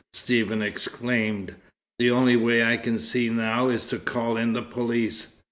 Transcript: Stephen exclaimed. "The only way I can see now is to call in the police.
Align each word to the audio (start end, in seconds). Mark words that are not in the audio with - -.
Stephen 0.13 0.63
exclaimed. 0.63 1.53
"The 1.99 2.09
only 2.09 2.35
way 2.35 2.63
I 2.63 2.75
can 2.77 2.97
see 2.97 3.29
now 3.29 3.69
is 3.69 3.85
to 3.85 3.99
call 3.99 4.35
in 4.35 4.53
the 4.53 4.63
police. 4.63 5.35